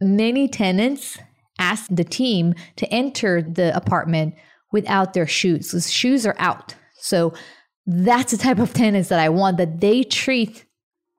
[0.00, 1.18] many tenants
[1.58, 4.34] ask the team to enter the apartment
[4.72, 5.72] without their shoes.
[5.72, 6.74] The shoes are out.
[6.98, 7.34] So
[7.86, 10.64] that's the type of tenants that I want that they treat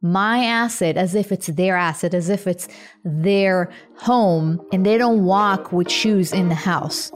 [0.02, 2.68] my asset as if it's their asset, as if it's
[3.04, 7.12] their home, and they don't walk with shoes in the house.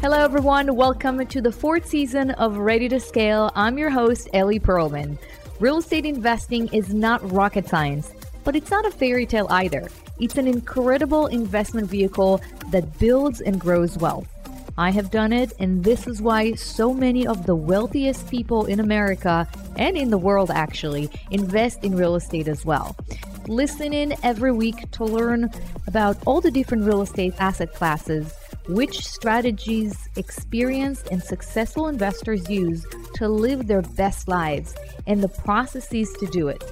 [0.00, 0.76] Hello, everyone.
[0.76, 3.50] Welcome to the fourth season of Ready to Scale.
[3.56, 5.18] I'm your host, Ellie Perlman.
[5.58, 8.12] Real estate investing is not rocket science,
[8.44, 9.88] but it's not a fairy tale either.
[10.20, 12.40] It's an incredible investment vehicle
[12.70, 14.28] that builds and grows wealth.
[14.76, 18.80] I have done it, and this is why so many of the wealthiest people in
[18.80, 22.96] America and in the world actually invest in real estate as well.
[23.46, 25.50] Listen in every week to learn
[25.86, 28.34] about all the different real estate asset classes,
[28.68, 34.74] which strategies experienced and successful investors use to live their best lives,
[35.06, 36.64] and the processes to do it.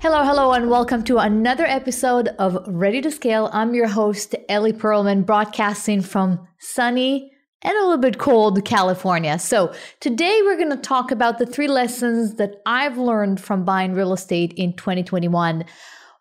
[0.01, 3.51] Hello, hello, and welcome to another episode of Ready to Scale.
[3.53, 9.37] I'm your host, Ellie Perlman, broadcasting from sunny and a little bit cold California.
[9.41, 13.95] So, today we're going to talk about the three lessons that I've learned from buying
[13.95, 15.65] real estate in 2021.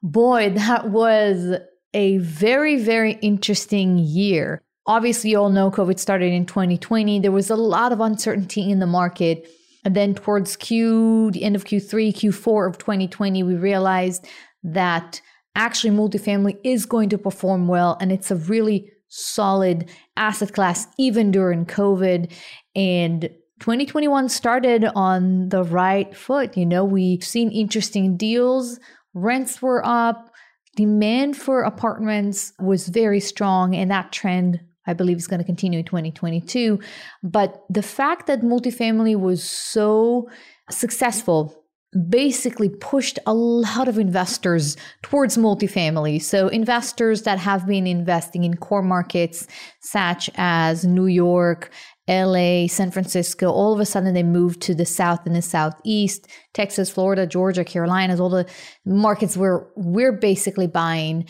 [0.01, 1.59] Boy, that was
[1.93, 4.63] a very, very interesting year.
[4.87, 7.19] Obviously, you all know COVID started in 2020.
[7.19, 9.47] There was a lot of uncertainty in the market.
[9.83, 14.25] And then towards Q, the end of Q3, Q4 of 2020, we realized
[14.63, 15.21] that
[15.55, 21.31] actually multifamily is going to perform well and it's a really solid asset class even
[21.31, 22.31] during COVID.
[22.75, 26.55] And 2021 started on the right foot.
[26.55, 28.79] You know, we've seen interesting deals,
[29.13, 30.31] rents were up,
[30.75, 35.79] demand for apartments was very strong, and that trend I believe is going to continue
[35.79, 36.79] in 2022.
[37.23, 40.29] But the fact that multifamily was so
[40.69, 41.63] successful
[42.09, 46.21] basically pushed a lot of investors towards multifamily.
[46.21, 49.47] So, investors that have been investing in core markets
[49.79, 51.71] such as New York,
[52.09, 56.27] LA, San Francisco, all of a sudden they moved to the south and the southeast,
[56.53, 58.47] Texas, Florida, Georgia, Carolinas, all the
[58.85, 61.27] markets where we're basically buying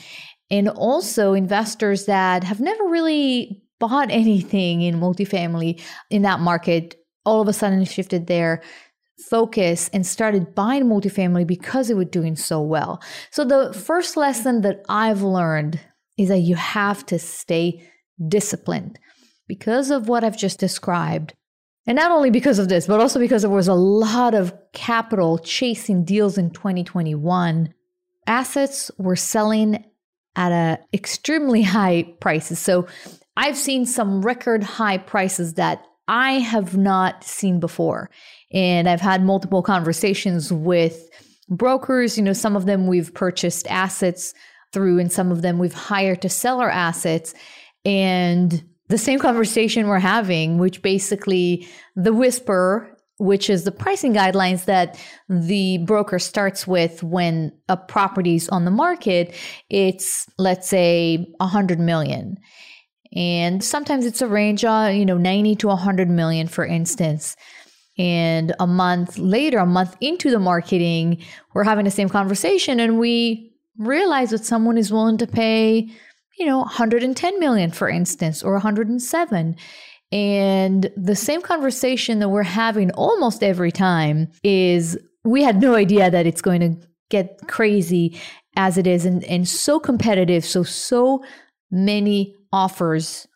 [0.49, 7.41] and also investors that have never really bought anything in multifamily in that market all
[7.41, 8.63] of a sudden shifted their
[9.29, 13.01] focus and started buying multifamily because it was doing so well.
[13.31, 15.79] So the first lesson that I've learned
[16.17, 17.85] is that you have to stay
[18.27, 18.97] disciplined
[19.47, 21.33] because of what I've just described.
[21.85, 25.37] And not only because of this, but also because there was a lot of capital
[25.37, 27.73] chasing deals in 2021.
[28.25, 29.83] Assets were selling
[30.37, 32.59] at a extremely high prices.
[32.59, 32.87] So
[33.35, 38.09] I've seen some record high prices that I have not seen before.
[38.53, 41.09] And I've had multiple conversations with
[41.49, 42.17] brokers.
[42.17, 44.33] You know, some of them we've purchased assets
[44.71, 47.33] through, and some of them we've hired to sell our assets.
[47.83, 54.65] And the same conversation we're having, which basically the whisper which is the pricing guidelines
[54.65, 59.33] that the broker starts with when a property's on the market
[59.69, 62.37] it's let's say 100 million.
[63.15, 67.35] And sometimes it's a range of you know 90 to 100 million for instance.
[67.97, 71.23] And a month later a month into the marketing
[71.53, 75.89] we're having the same conversation and we realize that someone is willing to pay
[76.37, 79.55] you know 110 million for instance or 107
[80.11, 86.09] and the same conversation that we're having almost every time is we had no idea
[86.09, 88.19] that it's going to get crazy
[88.55, 90.45] as it is and, and so competitive.
[90.45, 91.23] So, so
[91.71, 93.27] many offers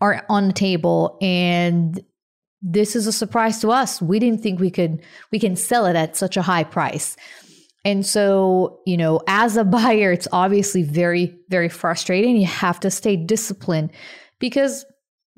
[0.00, 2.00] are on the table and
[2.62, 4.00] this is a surprise to us.
[4.00, 7.16] We didn't think we could we can sell it at such a high price.
[7.84, 12.36] And so, you know, as a buyer, it's obviously very, very frustrating.
[12.36, 13.90] You have to stay disciplined
[14.38, 14.84] because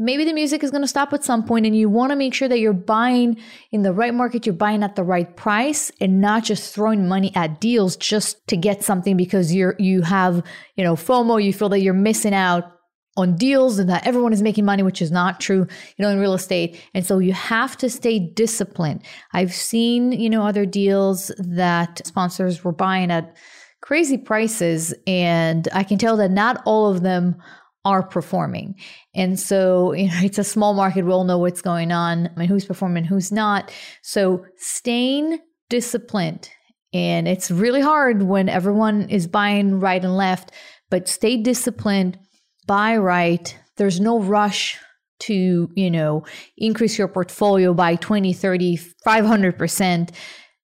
[0.02, 2.34] maybe the music is going to stop at some point and you want to make
[2.34, 3.36] sure that you're buying
[3.70, 7.32] in the right market you're buying at the right price and not just throwing money
[7.34, 10.42] at deals just to get something because you're you have
[10.76, 12.72] you know fomo you feel that you're missing out
[13.16, 15.66] on deals and that everyone is making money, which is not true,
[15.96, 16.80] you know, in real estate.
[16.94, 19.02] And so you have to stay disciplined.
[19.34, 23.36] I've seen, you know, other deals that sponsors were buying at
[23.82, 24.94] crazy prices.
[25.06, 27.36] And I can tell that not all of them
[27.84, 28.76] are performing.
[29.14, 31.04] And so, you know, it's a small market.
[31.04, 33.72] We all know what's going on and who's performing, who's not.
[34.02, 35.38] So staying
[35.68, 36.50] disciplined.
[36.94, 40.52] And it's really hard when everyone is buying right and left,
[40.90, 42.18] but stay disciplined
[42.66, 43.58] buy right.
[43.76, 44.78] There's no rush
[45.20, 46.24] to, you know,
[46.56, 50.10] increase your portfolio by 20, 30, 500%.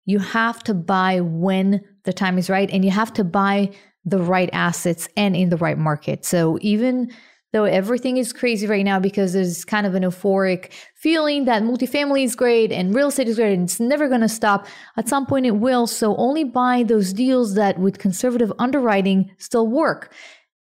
[0.05, 3.71] You have to buy when the time is right and you have to buy
[4.05, 6.25] the right assets and in the right market.
[6.25, 7.13] So even
[7.53, 12.23] though everything is crazy right now because there's kind of an euphoric feeling that multifamily
[12.25, 14.67] is great and real estate is great and it's never going to stop.
[14.97, 15.87] At some point it will.
[15.87, 20.13] So only buy those deals that with conservative underwriting still work.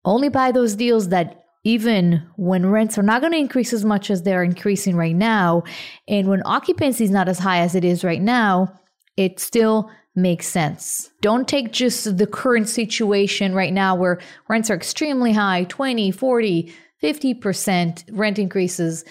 [0.05, 4.09] Only buy those deals that even when rents are not going to increase as much
[4.09, 5.63] as they're increasing right now,
[6.07, 8.79] and when occupancy is not as high as it is right now,
[9.17, 9.91] it still
[10.21, 11.09] makes sense.
[11.21, 16.73] Don't take just the current situation right now where rents are extremely high 20, 40,
[17.01, 19.05] 50% rent increases,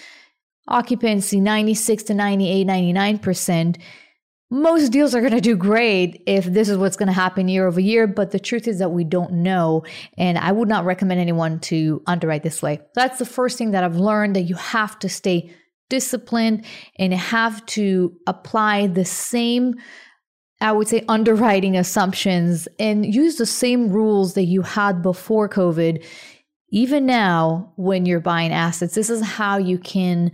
[0.67, 3.77] occupancy 96 to 98, 99%
[4.51, 7.67] most deals are going to do great if this is what's going to happen year
[7.67, 8.07] over year.
[8.07, 9.83] But the truth is that we don't know.
[10.17, 12.81] And I would not recommend anyone to underwrite this way.
[12.95, 15.53] That's the first thing that I've learned that you have to stay
[15.89, 16.65] disciplined
[16.97, 19.75] and have to apply the same,
[20.61, 26.03] I would say, underwriting assumptions and use the same rules that you had before COVID.
[26.69, 30.31] Even now, when you're buying assets, this is how you can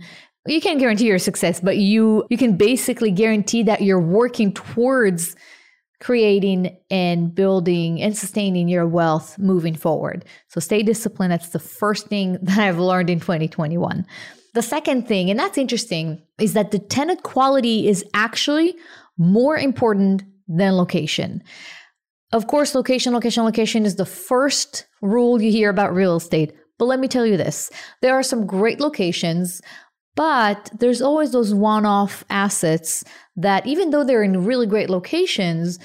[0.48, 5.36] you can't guarantee your success, but you you can basically guarantee that you're working towards
[6.00, 10.24] creating and building and sustaining your wealth moving forward.
[10.48, 11.32] So stay disciplined.
[11.32, 14.06] That's the first thing that I've learned in 2021.
[14.54, 18.74] The second thing, and that's interesting, is that the tenant quality is actually
[19.18, 21.42] more important than location.
[22.32, 26.54] Of course, location, location, location is the first rule you hear about real estate.
[26.78, 27.70] But let me tell you this
[28.02, 29.62] there are some great locations
[30.16, 33.04] but there's always those one off assets
[33.36, 35.78] that, even though they're in really great locations,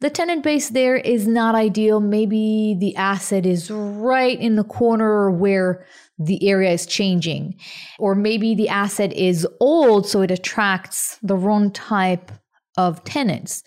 [0.00, 2.00] the tenant base there is not ideal.
[2.00, 5.84] Maybe the asset is right in the corner where
[6.18, 7.56] the area is changing.
[7.98, 12.32] Or maybe the asset is old, so it attracts the wrong type
[12.76, 13.62] of tenants.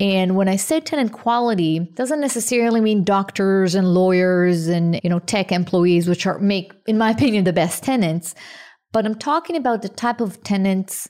[0.00, 5.20] And when I say tenant quality, doesn't necessarily mean doctors and lawyers and you know
[5.20, 8.34] tech employees, which are make, in my opinion, the best tenants
[8.94, 11.08] but I'm talking about the type of tenants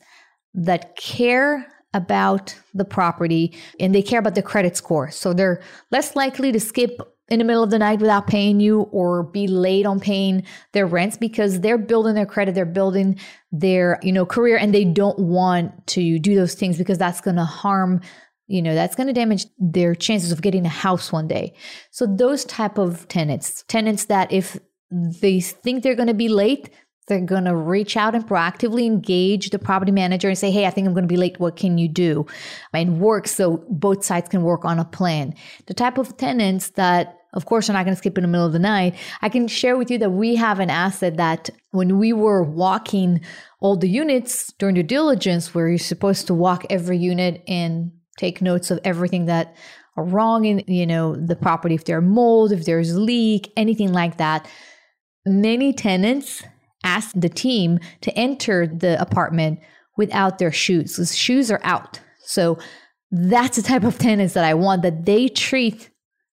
[0.54, 5.10] that care about the property and they care about the credit score.
[5.10, 5.62] So they're
[5.92, 6.98] less likely to skip
[7.28, 10.42] in the middle of the night without paying you or be late on paying
[10.72, 13.18] their rents because they're building their credit, they're building
[13.50, 17.36] their, you know, career and they don't want to do those things because that's going
[17.36, 18.00] to harm
[18.46, 21.54] you know that's going to damage their chances of getting a house one day.
[21.90, 24.58] So those type of tenants tenants that if
[24.90, 26.70] they think they're going to be late
[27.06, 30.70] they're going to reach out and proactively engage the property manager and say, Hey, I
[30.70, 31.38] think I'm going to be late.
[31.38, 32.26] What can you do?
[32.72, 35.34] And work so both sides can work on a plan.
[35.66, 38.46] The type of tenants that, of course, are not going to skip in the middle
[38.46, 38.94] of the night.
[39.20, 43.20] I can share with you that we have an asset that when we were walking
[43.60, 48.40] all the units during the diligence, where you're supposed to walk every unit and take
[48.40, 49.56] notes of everything that
[49.96, 54.16] are wrong in, you know, the property, if there's mold, if there's leak, anything like
[54.18, 54.48] that.
[55.26, 56.42] Many tenants
[56.84, 59.58] asked the team to enter the apartment
[59.96, 60.96] without their shoes.
[60.96, 62.00] Those shoes are out.
[62.24, 62.58] So
[63.10, 65.90] that's the type of tenants that I want that they treat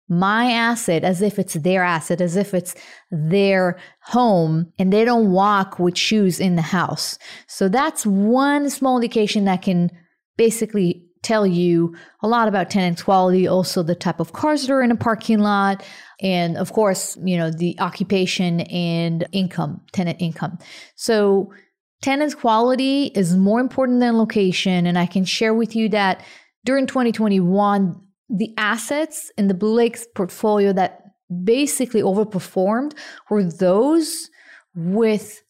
[0.09, 2.75] my asset as if it's their asset, as if it's
[3.11, 7.19] their home, and they don't walk with shoes in the house.
[7.47, 9.91] So that's one small indication that can
[10.37, 14.81] basically tell you a lot about tenant quality, also the type of cars that are
[14.81, 15.83] in a parking lot,
[16.21, 20.57] and of course, you know, the occupation and income, tenant income.
[20.95, 21.53] So
[22.01, 24.85] tenant quality is more important than location.
[24.85, 26.23] And I can share with you that
[26.65, 31.01] during 2021, the assets in the Blue Lakes portfolio that
[31.43, 32.93] basically overperformed
[33.29, 34.29] were those
[34.75, 35.43] with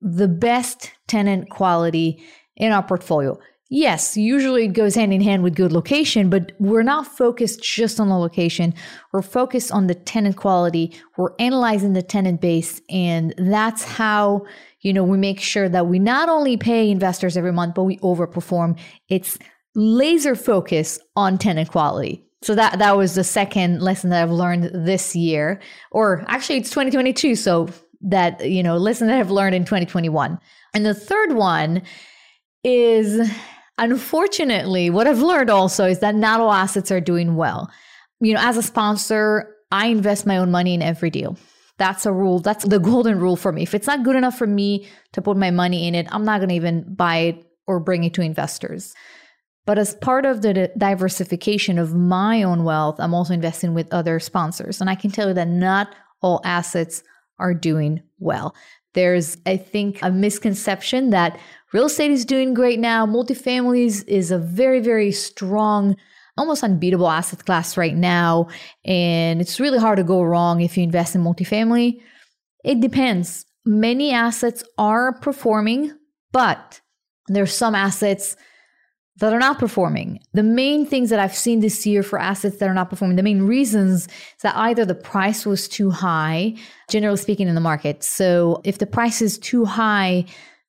[0.00, 2.22] the best tenant quality
[2.56, 3.38] in our portfolio.
[3.70, 8.00] Yes, usually it goes hand in hand with good location, but we're not focused just
[8.00, 8.72] on the location.
[9.12, 10.98] We're focused on the tenant quality.
[11.18, 12.80] We're analyzing the tenant base.
[12.88, 14.46] And that's how,
[14.80, 17.98] you know, we make sure that we not only pay investors every month, but we
[17.98, 18.78] overperform.
[19.10, 19.38] It's
[19.74, 22.24] laser focus on tenant quality.
[22.40, 25.60] So that that was the second lesson that I've learned this year,
[25.90, 27.34] or actually it's 2022.
[27.34, 27.68] So
[28.00, 30.38] that, you know, lesson that I've learned in 2021.
[30.72, 31.82] And the third one
[32.64, 33.28] is
[33.78, 37.70] unfortunately, what I've learned also is that not all assets are doing well.
[38.20, 41.36] You know, as a sponsor, I invest my own money in every deal.
[41.78, 42.40] That's a rule.
[42.40, 43.62] That's the golden rule for me.
[43.62, 46.38] If it's not good enough for me to put my money in it, I'm not
[46.38, 48.94] going to even buy it or bring it to investors.
[49.64, 54.18] But as part of the diversification of my own wealth, I'm also investing with other
[54.18, 54.80] sponsors.
[54.80, 57.02] And I can tell you that not all assets
[57.38, 58.54] are doing well.
[58.98, 61.38] There's, I think, a misconception that
[61.72, 63.06] real estate is doing great now.
[63.06, 65.96] Multifamilies is a very, very strong,
[66.36, 68.48] almost unbeatable asset class right now.
[68.84, 72.00] And it's really hard to go wrong if you invest in multifamily.
[72.64, 73.46] It depends.
[73.64, 75.96] Many assets are performing,
[76.32, 76.80] but
[77.28, 78.34] there's some assets
[79.20, 80.20] that are not performing.
[80.32, 83.22] The main things that I've seen this year for assets that are not performing, the
[83.22, 84.08] main reasons is
[84.42, 86.54] that either the price was too high,
[86.88, 88.04] generally speaking, in the market.
[88.04, 90.24] So if the price is too high,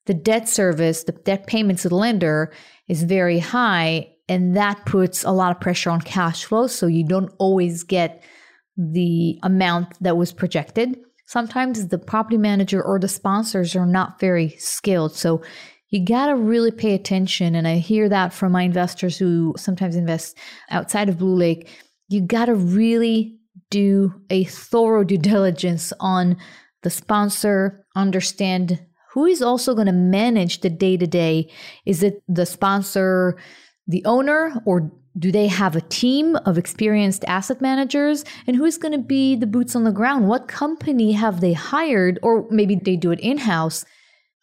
[0.06, 2.52] the debt service, the debt payment to the lender
[2.88, 6.66] is very high, and that puts a lot of pressure on cash flow.
[6.66, 8.22] So you don't always get
[8.76, 10.98] the amount that was projected.
[11.26, 15.14] Sometimes the property manager or the sponsors are not very skilled.
[15.14, 15.42] So
[15.90, 17.54] you got to really pay attention.
[17.54, 20.38] And I hear that from my investors who sometimes invest
[20.70, 21.68] outside of Blue Lake.
[22.08, 23.36] You got to really
[23.70, 26.36] do a thorough due diligence on
[26.82, 28.80] the sponsor, understand
[29.12, 31.50] who is also going to manage the day to day.
[31.84, 33.36] Is it the sponsor,
[33.86, 38.24] the owner, or do they have a team of experienced asset managers?
[38.46, 40.28] And who's going to be the boots on the ground?
[40.28, 42.20] What company have they hired?
[42.22, 43.84] Or maybe they do it in house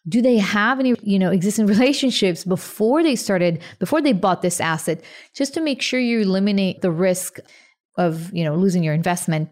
[0.06, 4.60] do they have any you know existing relationships before they started before they bought this
[4.60, 5.02] asset?
[5.34, 7.38] Just to make sure you eliminate the risk
[7.96, 9.50] of you know losing your investment.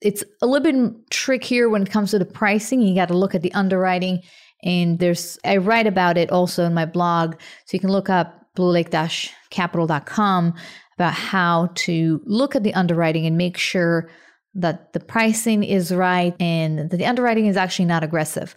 [0.00, 2.82] It's a little bit trickier when it comes to the pricing.
[2.82, 4.22] You got to look at the underwriting
[4.62, 7.34] and there's i write about it also in my blog.
[7.66, 10.54] So you can look up bluelake-capital.com
[10.96, 14.10] about how to look at the underwriting and make sure
[14.54, 18.54] that the pricing is right and that the underwriting is actually not aggressive.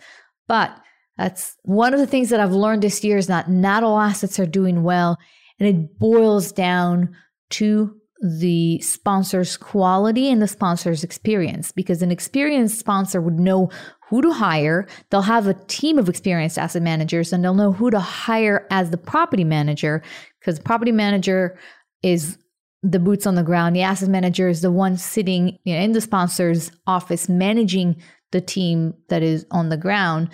[0.48, 0.78] But
[1.18, 4.40] that's one of the things that I've learned this year is that not all assets
[4.40, 5.18] are doing well.
[5.60, 7.16] And it boils down
[7.52, 13.70] to the sponsor's quality and the sponsor's experience because an experienced sponsor would know
[14.10, 14.88] who to hire.
[15.10, 18.90] They'll have a team of experienced asset managers and they'll know who to hire as
[18.90, 20.02] the property manager
[20.40, 21.58] because the property manager
[22.04, 22.38] is
[22.84, 23.76] the boots on the ground.
[23.76, 29.24] The asset manager is the one sitting in the sponsor's office managing the team that
[29.24, 30.30] is on the ground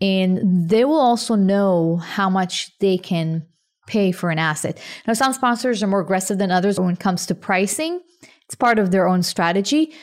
[0.00, 3.44] and they will also know how much they can
[3.86, 4.78] pay for an asset.
[5.06, 8.00] Now, some sponsors are more aggressive than others when it comes to pricing.
[8.44, 9.94] It's part of their own strategy,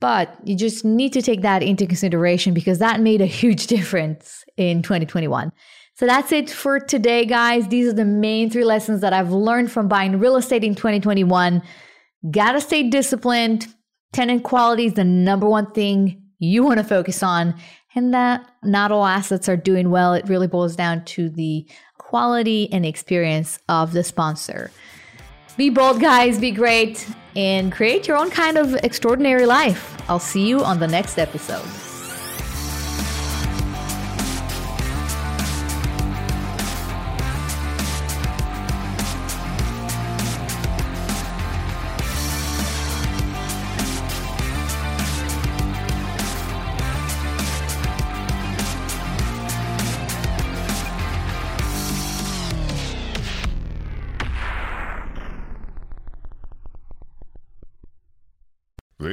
[0.00, 4.44] but you just need to take that into consideration because that made a huge difference
[4.56, 5.52] in 2021.
[5.94, 7.68] So that's it for today, guys.
[7.68, 11.62] These are the main three lessons that I've learned from buying real estate in 2021.
[12.30, 13.66] Gotta stay disciplined.
[14.12, 17.54] Tenant quality is the number one thing you want to focus on
[17.94, 20.12] and that not all assets are doing well.
[20.14, 21.66] It really boils down to the
[21.98, 24.70] quality and experience of the sponsor.
[25.56, 29.98] Be bold, guys, be great, and create your own kind of extraordinary life.
[30.08, 31.85] I'll see you on the next episode.